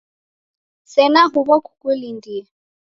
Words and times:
Sena 0.93 1.21
huw'o, 1.33 1.55
kukulindie. 1.65 2.41